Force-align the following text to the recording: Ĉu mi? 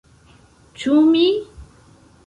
Ĉu 0.83 0.97
mi? 1.11 1.23